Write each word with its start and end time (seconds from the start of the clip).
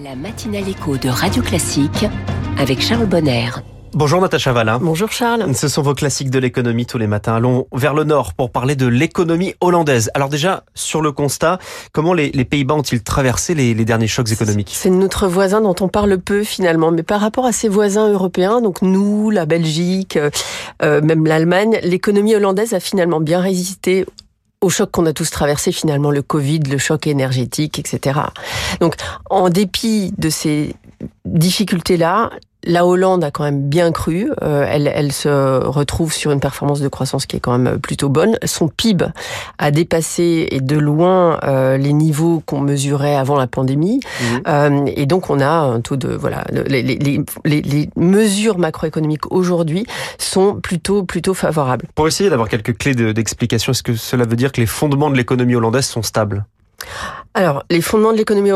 La 0.00 0.16
matinale 0.16 0.68
écho 0.68 0.96
de 0.96 1.08
Radio 1.08 1.42
Classique 1.42 2.06
avec 2.58 2.80
Charles 2.80 3.06
Bonner. 3.06 3.50
Bonjour 3.92 4.22
Natacha 4.22 4.50
Valla. 4.52 4.78
Bonjour 4.80 5.12
Charles. 5.12 5.54
Ce 5.54 5.68
sont 5.68 5.82
vos 5.82 5.94
classiques 5.94 6.30
de 6.30 6.38
l'économie 6.38 6.86
tous 6.86 6.96
les 6.96 7.06
matins. 7.06 7.34
Allons 7.34 7.66
vers 7.74 7.92
le 7.92 8.04
nord 8.04 8.32
pour 8.32 8.50
parler 8.50 8.74
de 8.74 8.86
l'économie 8.86 9.54
hollandaise. 9.60 10.10
Alors 10.14 10.30
déjà, 10.30 10.64
sur 10.74 11.02
le 11.02 11.12
constat, 11.12 11.58
comment 11.92 12.14
les, 12.14 12.30
Pays-Bas 12.30 12.74
ont-ils 12.74 13.02
traversé 13.02 13.54
les, 13.54 13.74
derniers 13.84 14.06
chocs 14.06 14.32
économiques? 14.32 14.70
C'est 14.72 14.88
notre 14.88 15.28
voisin 15.28 15.60
dont 15.60 15.76
on 15.80 15.88
parle 15.88 16.18
peu 16.18 16.42
finalement, 16.42 16.90
mais 16.90 17.02
par 17.02 17.20
rapport 17.20 17.44
à 17.44 17.52
ses 17.52 17.68
voisins 17.68 18.10
européens, 18.10 18.62
donc 18.62 18.80
nous, 18.80 19.28
la 19.30 19.44
Belgique, 19.44 20.18
euh, 20.82 21.02
même 21.02 21.26
l'Allemagne, 21.26 21.78
l'économie 21.82 22.34
hollandaise 22.34 22.72
a 22.72 22.80
finalement 22.80 23.20
bien 23.20 23.40
résisté 23.40 24.06
au 24.62 24.70
choc 24.70 24.90
qu'on 24.90 25.04
a 25.06 25.12
tous 25.12 25.30
traversé 25.30 25.72
finalement, 25.72 26.10
le 26.10 26.22
Covid, 26.22 26.60
le 26.60 26.78
choc 26.78 27.06
énergétique, 27.06 27.78
etc. 27.78 28.20
Donc, 28.80 28.94
en 29.28 29.50
dépit 29.50 30.14
de 30.16 30.30
ces 30.30 30.74
difficultés-là, 31.26 32.30
la 32.64 32.86
Hollande 32.86 33.24
a 33.24 33.30
quand 33.30 33.44
même 33.44 33.68
bien 33.68 33.92
cru. 33.92 34.30
Euh, 34.42 34.64
elle, 34.68 34.90
elle, 34.94 35.12
se 35.12 35.64
retrouve 35.64 36.12
sur 36.12 36.30
une 36.30 36.40
performance 36.40 36.80
de 36.80 36.88
croissance 36.88 37.26
qui 37.26 37.36
est 37.36 37.40
quand 37.40 37.58
même 37.58 37.78
plutôt 37.78 38.08
bonne. 38.08 38.38
Son 38.44 38.68
PIB 38.68 39.06
a 39.58 39.70
dépassé 39.70 40.48
et 40.50 40.60
de 40.60 40.76
loin 40.76 41.40
euh, 41.44 41.76
les 41.76 41.92
niveaux 41.92 42.42
qu'on 42.46 42.60
mesurait 42.60 43.16
avant 43.16 43.36
la 43.36 43.46
pandémie. 43.46 44.00
Mmh. 44.00 44.24
Euh, 44.48 44.84
et 44.86 45.06
donc 45.06 45.30
on 45.30 45.40
a 45.40 45.48
un 45.48 45.80
taux 45.80 45.96
de 45.96 46.08
voilà 46.08 46.44
les, 46.52 46.82
les, 46.82 46.98
les, 47.44 47.62
les 47.62 47.90
mesures 47.96 48.58
macroéconomiques 48.58 49.32
aujourd'hui 49.32 49.86
sont 50.18 50.60
plutôt 50.60 51.02
plutôt 51.02 51.34
favorables. 51.34 51.86
Pour 51.94 52.06
essayer 52.06 52.30
d'avoir 52.30 52.48
quelques 52.48 52.76
clés 52.76 52.94
d'explication, 52.94 53.72
est-ce 53.72 53.82
que 53.82 53.94
cela 53.94 54.24
veut 54.24 54.36
dire 54.36 54.52
que 54.52 54.60
les 54.60 54.66
fondements 54.66 55.10
de 55.10 55.16
l'économie 55.16 55.54
hollandaise 55.54 55.86
sont 55.86 56.02
stables? 56.02 56.44
Alors, 57.34 57.64
les 57.70 57.80
fondements 57.80 58.12
de 58.12 58.18
l'économie 58.18 58.50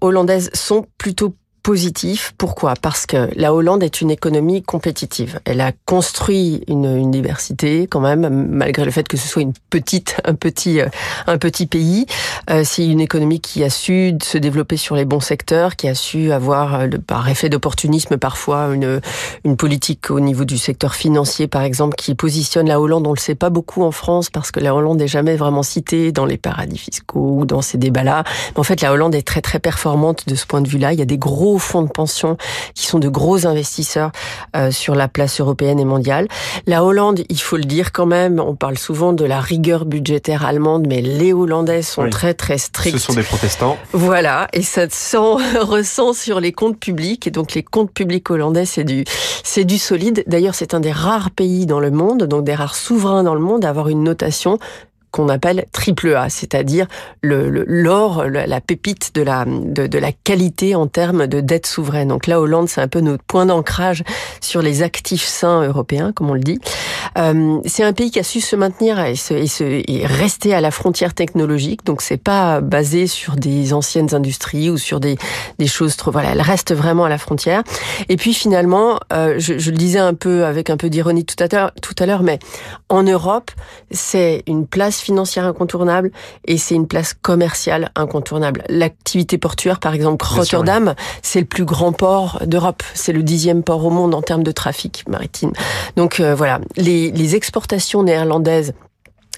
hollandaise 0.00 0.50
sont 0.52 0.86
plutôt 0.98 1.34
positif. 1.62 2.34
Pourquoi? 2.38 2.74
Parce 2.80 3.06
que 3.06 3.28
la 3.36 3.54
Hollande 3.54 3.82
est 3.82 4.00
une 4.00 4.10
économie 4.10 4.62
compétitive. 4.62 5.40
Elle 5.44 5.60
a 5.60 5.72
construit 5.86 6.62
une 6.68 6.96
université 6.96 7.86
quand 7.86 8.00
même, 8.00 8.28
malgré 8.48 8.84
le 8.84 8.90
fait 8.90 9.06
que 9.06 9.16
ce 9.16 9.28
soit 9.28 9.42
une 9.42 9.52
petite, 9.70 10.16
un 10.24 10.34
petit, 10.34 10.80
euh, 10.80 10.86
un 11.26 11.38
petit 11.38 11.66
pays. 11.66 12.06
Euh, 12.50 12.62
c'est 12.64 12.86
une 12.86 13.00
économie 13.00 13.40
qui 13.40 13.62
a 13.64 13.70
su 13.70 14.14
se 14.22 14.38
développer 14.38 14.76
sur 14.76 14.96
les 14.96 15.04
bons 15.04 15.20
secteurs, 15.20 15.76
qui 15.76 15.88
a 15.88 15.94
su 15.94 16.32
avoir, 16.32 16.80
euh, 16.80 16.88
par 17.06 17.28
effet 17.28 17.48
d'opportunisme 17.48 18.16
parfois, 18.16 18.74
une, 18.74 19.00
une 19.44 19.56
politique 19.56 20.10
au 20.10 20.20
niveau 20.20 20.44
du 20.44 20.58
secteur 20.58 20.94
financier, 20.94 21.48
par 21.48 21.62
exemple, 21.62 21.96
qui 21.96 22.14
positionne 22.14 22.68
la 22.68 22.80
Hollande. 22.80 23.06
On 23.06 23.12
le 23.12 23.18
sait 23.18 23.34
pas 23.34 23.50
beaucoup 23.50 23.82
en 23.82 23.92
France 23.92 24.30
parce 24.30 24.50
que 24.50 24.60
la 24.60 24.74
Hollande 24.74 24.98
n'est 24.98 25.08
jamais 25.08 25.36
vraiment 25.36 25.62
citée 25.62 26.12
dans 26.12 26.26
les 26.26 26.38
paradis 26.38 26.78
fiscaux 26.78 27.38
ou 27.40 27.46
dans 27.46 27.62
ces 27.62 27.78
débats-là. 27.78 28.24
En 28.56 28.62
fait, 28.62 28.80
la 28.80 28.92
Hollande 28.92 29.14
est 29.14 29.26
très 29.26 29.40
très 29.40 29.58
performante 29.58 30.26
de 30.28 30.34
ce 30.34 30.46
point 30.46 30.60
de 30.60 30.68
vue-là. 30.68 30.92
Il 30.92 30.98
y 30.98 31.02
a 31.02 31.06
des 31.06 31.18
gros 31.18 31.49
fonds 31.58 31.82
de 31.82 31.90
pension 31.90 32.36
qui 32.74 32.86
sont 32.86 32.98
de 32.98 33.08
gros 33.08 33.46
investisseurs 33.46 34.10
euh, 34.56 34.70
sur 34.70 34.94
la 34.94 35.08
place 35.08 35.40
européenne 35.40 35.80
et 35.80 35.84
mondiale. 35.84 36.28
La 36.66 36.84
Hollande, 36.84 37.22
il 37.28 37.40
faut 37.40 37.56
le 37.56 37.64
dire 37.64 37.92
quand 37.92 38.06
même, 38.06 38.40
on 38.40 38.54
parle 38.54 38.78
souvent 38.78 39.12
de 39.12 39.24
la 39.24 39.40
rigueur 39.40 39.84
budgétaire 39.84 40.44
allemande, 40.44 40.86
mais 40.88 41.00
les 41.00 41.32
Hollandais 41.32 41.82
sont 41.82 42.08
très 42.10 42.34
très 42.34 42.58
stricts. 42.58 42.98
Ce 42.98 43.06
sont 43.06 43.14
des 43.14 43.22
protestants. 43.22 43.76
Voilà, 43.92 44.48
et 44.52 44.62
ça 44.62 44.88
se 44.88 45.16
ressent 45.60 46.12
sur 46.12 46.40
les 46.40 46.52
comptes 46.52 46.78
publics. 46.78 47.26
Et 47.26 47.30
donc 47.30 47.54
les 47.54 47.62
comptes 47.62 47.92
publics 47.92 48.30
hollandais, 48.30 48.66
c'est 48.66 48.84
du 48.84 49.04
c'est 49.42 49.64
du 49.64 49.78
solide. 49.78 50.24
D'ailleurs, 50.26 50.54
c'est 50.54 50.74
un 50.74 50.80
des 50.80 50.92
rares 50.92 51.30
pays 51.30 51.66
dans 51.66 51.80
le 51.80 51.90
monde, 51.90 52.24
donc 52.24 52.44
des 52.44 52.54
rares 52.54 52.74
souverains 52.74 53.22
dans 53.22 53.34
le 53.34 53.40
monde, 53.40 53.64
à 53.64 53.70
avoir 53.70 53.88
une 53.88 54.02
notation 54.02 54.58
qu'on 55.10 55.28
appelle 55.28 55.66
triple 55.72 56.14
A, 56.14 56.28
c'est-à-dire 56.28 56.86
l'or, 57.22 58.24
la 58.24 58.60
pépite 58.60 59.14
de 59.14 59.22
la 59.22 59.44
de, 59.46 59.98
la 59.98 60.12
qualité 60.12 60.74
en 60.74 60.86
termes 60.86 61.26
de 61.26 61.40
dette 61.40 61.66
souveraine. 61.66 62.08
Donc 62.08 62.26
là, 62.26 62.40
Hollande, 62.40 62.68
c'est 62.68 62.80
un 62.80 62.88
peu 62.88 63.00
notre 63.00 63.24
point 63.24 63.46
d'ancrage 63.46 64.02
sur 64.40 64.62
les 64.62 64.82
actifs 64.82 65.24
sains 65.24 65.66
européens, 65.66 66.12
comme 66.12 66.30
on 66.30 66.34
le 66.34 66.40
dit. 66.40 66.58
Euh, 67.18 67.58
c'est 67.66 67.82
un 67.82 67.92
pays 67.92 68.10
qui 68.10 68.18
a 68.18 68.22
su 68.22 68.40
se 68.40 68.56
maintenir 68.56 69.00
et, 69.00 69.16
se, 69.16 69.34
et, 69.64 70.06
rester 70.06 70.54
à 70.54 70.60
la 70.60 70.70
frontière 70.70 71.14
technologique. 71.14 71.84
Donc 71.84 72.02
c'est 72.02 72.16
pas 72.16 72.60
basé 72.60 73.06
sur 73.06 73.36
des 73.36 73.72
anciennes 73.72 74.14
industries 74.14 74.70
ou 74.70 74.78
sur 74.78 75.00
des 75.00 75.16
des 75.58 75.66
choses 75.66 75.96
trop. 75.96 76.10
Voilà, 76.10 76.32
elle 76.32 76.40
reste 76.40 76.74
vraiment 76.74 77.04
à 77.04 77.08
la 77.08 77.18
frontière. 77.18 77.62
Et 78.08 78.16
puis 78.16 78.34
finalement, 78.34 79.00
euh, 79.12 79.34
je, 79.38 79.52
le 79.52 79.76
disais 79.76 79.98
un 79.98 80.14
peu 80.14 80.44
avec 80.44 80.70
un 80.70 80.76
peu 80.76 80.90
d'ironie 80.90 81.24
tout 81.24 81.42
à 81.42 81.48
tout 81.48 81.94
à 81.98 82.06
l'heure, 82.06 82.22
mais 82.22 82.38
en 82.88 83.02
Europe, 83.02 83.50
c'est 83.90 84.42
une 84.46 84.66
place 84.66 84.99
financière 85.00 85.44
incontournable 85.44 86.10
et 86.44 86.58
c'est 86.58 86.74
une 86.74 86.86
place 86.86 87.14
commerciale 87.14 87.90
incontournable. 87.94 88.62
L'activité 88.68 89.38
portuaire, 89.38 89.80
par 89.80 89.94
exemple, 89.94 90.24
Rotterdam, 90.24 90.94
c'est 91.22 91.40
le 91.40 91.46
plus 91.46 91.64
grand 91.64 91.92
port 91.92 92.40
d'Europe. 92.46 92.82
C'est 92.94 93.12
le 93.12 93.22
dixième 93.22 93.62
port 93.62 93.84
au 93.84 93.90
monde 93.90 94.14
en 94.14 94.22
termes 94.22 94.42
de 94.42 94.52
trafic 94.52 95.04
maritime. 95.08 95.52
Donc 95.96 96.20
euh, 96.20 96.34
voilà, 96.34 96.60
les, 96.76 97.10
les 97.10 97.36
exportations 97.36 98.02
néerlandaises 98.02 98.74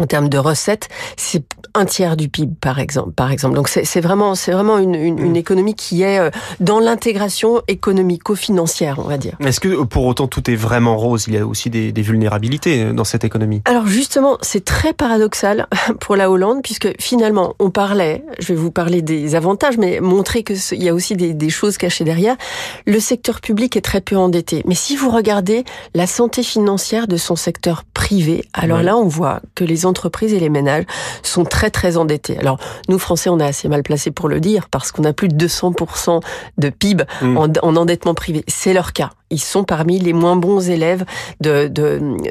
en 0.00 0.06
termes 0.06 0.28
de 0.28 0.38
recettes, 0.38 0.88
c'est 1.16 1.44
un 1.74 1.84
tiers 1.84 2.16
du 2.16 2.28
PIB 2.28 2.54
par 2.60 2.78
exemple. 2.78 3.12
Par 3.12 3.30
exemple, 3.30 3.56
donc 3.56 3.68
c'est 3.68 4.00
vraiment 4.00 4.34
c'est 4.34 4.52
vraiment 4.52 4.78
une, 4.78 4.94
une, 4.94 5.18
une, 5.18 5.32
mm. 5.32 5.36
économie 5.36 5.74
qui 5.74 6.02
est 6.02 6.18
euh, 6.18 6.30
dans 6.60 6.80
l'intégration 6.80 7.62
économico-financière, 7.68 8.98
on 8.98 9.08
va 9.08 9.18
dire. 9.18 9.36
Est-ce 9.40 9.60
que 9.60 9.82
pour 9.84 10.06
autant 10.06 10.26
tout 10.26 10.50
est 10.50 10.56
vraiment 10.56 10.96
rose? 10.96 11.24
Il 11.28 11.34
y 11.34 11.38
a 11.38 11.46
aussi 11.46 11.70
des, 11.70 11.92
des 11.92 12.02
vulnérabilités 12.02 12.92
dans 12.92 13.04
cette 13.04 13.24
économie. 13.24 13.62
Alors 13.64 13.86
justement, 13.86 14.38
c'est 14.42 14.64
très 14.64 14.92
paradoxal 14.92 15.66
pour 16.00 16.16
la 16.16 16.30
Hollande 16.30 16.60
puisque 16.62 16.88
finalement 17.00 17.54
on 17.58 17.70
parlait, 17.70 18.24
je 18.38 18.48
vais 18.48 18.54
vous 18.54 18.70
parler 18.70 19.02
des 19.02 19.34
avantages, 19.34 19.78
mais 19.78 20.00
montrer 20.00 20.42
que 20.42 20.54
il 20.74 20.82
y 20.82 20.88
a 20.88 20.94
aussi 20.94 21.16
des, 21.16 21.34
des 21.34 21.50
choses 21.50 21.76
cachées 21.76 22.04
derrière. 22.04 22.36
Le 22.86 23.00
secteur 23.00 23.40
public 23.40 23.76
est 23.76 23.80
très 23.80 24.00
peu 24.00 24.16
endetté, 24.16 24.62
mais 24.66 24.74
si 24.74 24.96
vous 24.96 25.10
regardez 25.10 25.64
la 25.94 26.06
santé 26.06 26.42
financière 26.42 27.06
de 27.06 27.16
son 27.16 27.36
secteur 27.36 27.84
privé, 27.94 28.44
alors 28.52 28.82
là 28.82 28.96
on 28.96 29.06
voit 29.06 29.40
que 29.54 29.64
les 29.64 29.83
entreprises 29.86 30.32
et 30.32 30.40
les 30.40 30.50
ménages 30.50 30.84
sont 31.22 31.44
très 31.44 31.70
très 31.70 31.96
endettés. 31.96 32.38
Alors 32.38 32.58
nous 32.88 32.98
Français, 32.98 33.30
on 33.30 33.38
est 33.38 33.44
assez 33.44 33.68
mal 33.68 33.82
placés 33.82 34.10
pour 34.10 34.28
le 34.28 34.40
dire 34.40 34.68
parce 34.68 34.92
qu'on 34.92 35.04
a 35.04 35.12
plus 35.12 35.28
de 35.28 35.46
200% 35.46 36.20
de 36.58 36.70
PIB 36.70 37.04
mm. 37.22 37.36
en, 37.36 37.48
en 37.62 37.76
endettement 37.76 38.14
privé. 38.14 38.44
C'est 38.48 38.72
leur 38.72 38.92
cas 38.92 39.10
ils 39.34 39.38
sont 39.38 39.64
parmi 39.64 39.98
les 39.98 40.12
moins 40.12 40.36
bons 40.36 40.70
élèves 40.70 41.04
de, 41.40 41.68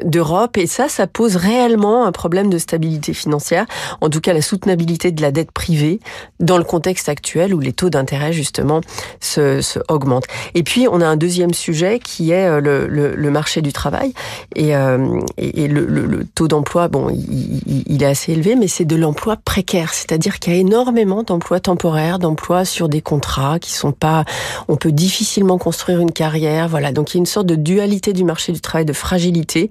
d'Europe. 0.04 0.56
et 0.56 0.66
ça, 0.66 0.88
ça 0.88 1.06
pose 1.06 1.36
réellement 1.36 2.06
un 2.06 2.12
problème 2.12 2.50
de 2.50 2.58
stabilité 2.58 3.12
financière, 3.12 3.66
en 4.00 4.08
tout 4.08 4.20
cas 4.20 4.32
la 4.32 4.42
soutenabilité 4.42 5.12
de 5.12 5.20
la 5.22 5.30
dette 5.30 5.52
privée 5.52 6.00
dans 6.40 6.58
le 6.58 6.64
contexte 6.64 7.08
actuel 7.08 7.54
où 7.54 7.60
les 7.60 7.72
taux 7.72 7.90
d'intérêt 7.90 8.32
justement 8.32 8.80
se, 9.20 9.60
augmentent. 9.88 10.26
Et 10.54 10.62
puis 10.62 10.86
on 10.90 11.00
a 11.00 11.06
un 11.06 11.16
deuxième 11.16 11.54
sujet 11.54 11.98
qui 11.98 12.32
est 12.32 12.48
euh, 12.48 12.60
le, 12.60 13.30
marché 13.30 13.62
du 13.62 13.72
travail 13.72 14.12
et, 14.54 14.74
euh, 14.76 15.20
le, 15.38 16.24
taux 16.34 16.48
d'emploi. 16.48 16.88
Bon, 16.88 17.10
il, 17.10 17.84
il, 17.86 18.02
est 18.02 18.06
assez 18.06 18.32
élevé, 18.32 18.54
mais 18.54 18.68
c'est 18.68 18.84
de 18.84 18.96
l'emploi 18.96 19.36
précaire, 19.36 19.92
c'est-à-dire 19.92 20.38
qu'il 20.38 20.52
y 20.52 20.56
a 20.56 20.60
énormément 20.60 21.22
d'emplois 21.22 21.60
temporaires, 21.60 22.18
d'emplois 22.18 22.64
sur 22.64 22.88
des 22.88 23.02
contrats 23.02 23.58
qui 23.58 23.72
sont 23.72 23.92
pas. 23.92 24.24
On 24.68 24.76
peut 24.76 24.92
difficilement 24.92 25.58
construire 25.58 26.00
une 26.00 26.12
carrière. 26.12 26.68
Voilà 26.68 26.92
donc 26.94 27.12
il 27.12 27.16
y 27.16 27.18
a 27.18 27.20
une 27.20 27.26
sorte 27.26 27.46
de 27.46 27.56
dualité 27.56 28.12
du 28.12 28.24
marché 28.24 28.52
du 28.52 28.60
travail, 28.60 28.84
de 28.84 28.92
fragilité, 28.92 29.70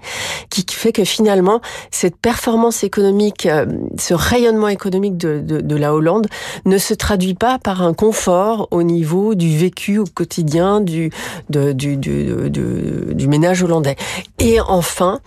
qui 0.50 0.66
fait 0.70 0.92
que 0.92 1.04
finalement, 1.04 1.62
cette 1.92 2.16
performance 2.18 2.84
économique, 2.84 3.46
euh, 3.46 3.66
ce 3.98 4.14
rayonnement 4.14 4.68
économique 4.68 5.18
de, 5.18 5.76
la 5.76 5.94
Hollande 5.94 6.28
ne 6.66 6.78
se 6.78 6.94
traduit 6.94 7.34
pas 7.34 7.58
par 7.58 7.82
un 7.82 7.94
confort 7.94 8.68
au 8.70 8.84
niveau 8.84 9.34
du 9.34 9.58
vécu 9.58 9.98
au 9.98 10.06
quotidien 10.06 10.82
du, 10.82 11.10
du, 11.50 11.98
du 11.98 13.28
ménage 13.28 13.64
hollandais. 13.64 13.96
Et 14.38 14.60
enfin, 14.62 15.20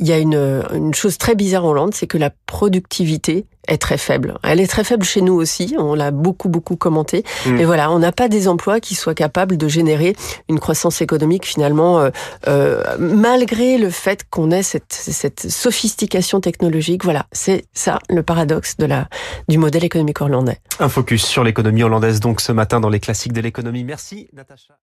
il 0.00 0.08
y 0.08 0.12
a 0.12 0.18
une, 0.18 0.62
une 0.74 0.94
chose 0.94 1.18
très 1.18 1.36
bizarre 1.36 1.64
en 1.64 1.70
Hollande, 1.70 1.94
c'est 1.94 2.08
que 2.08 2.18
la 2.18 2.30
productivité 2.46 3.46
est 3.68 3.78
très 3.78 3.98
faible. 3.98 4.38
Elle 4.42 4.60
est 4.60 4.66
très 4.66 4.84
faible 4.84 5.04
chez 5.04 5.20
nous 5.20 5.34
aussi, 5.34 5.74
on 5.78 5.94
l'a 5.94 6.10
beaucoup 6.10 6.48
beaucoup 6.48 6.76
commenté. 6.76 7.24
Mm. 7.46 7.52
Mais 7.52 7.64
voilà, 7.64 7.90
on 7.90 7.98
n'a 7.98 8.12
pas 8.12 8.28
des 8.28 8.48
emplois 8.48 8.80
qui 8.80 8.94
soient 8.94 9.14
capables 9.14 9.56
de 9.56 9.68
générer 9.68 10.16
une 10.48 10.58
croissance 10.58 11.00
économique 11.00 11.46
finalement, 11.46 12.00
euh, 12.00 12.10
euh, 12.48 12.82
malgré 12.98 13.78
le 13.78 13.90
fait 13.90 14.24
qu'on 14.28 14.50
ait 14.50 14.62
cette, 14.62 14.92
cette 14.92 15.50
sophistication 15.50 16.40
technologique. 16.40 17.04
Voilà, 17.04 17.26
c'est 17.32 17.64
ça 17.72 17.98
le 18.08 18.22
paradoxe 18.22 18.76
de 18.78 18.86
la 18.86 19.08
du 19.48 19.58
modèle 19.58 19.84
économique 19.84 20.20
hollandais. 20.20 20.58
Un 20.80 20.88
focus 20.88 21.24
sur 21.24 21.44
l'économie 21.44 21.82
hollandaise 21.82 22.20
donc 22.20 22.40
ce 22.40 22.52
matin 22.52 22.80
dans 22.80 22.90
les 22.90 23.00
classiques 23.00 23.32
de 23.32 23.40
l'économie. 23.40 23.84
Merci 23.84 24.28
Natacha. 24.32 24.74